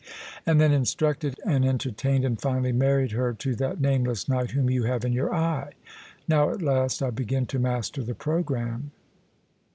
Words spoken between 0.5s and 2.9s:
then instructed and entertained and finally